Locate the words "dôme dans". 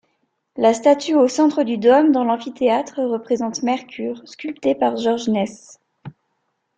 1.77-2.23